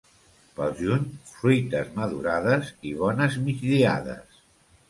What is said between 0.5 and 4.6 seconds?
Pel juny, fruites madurades i bones migdiades.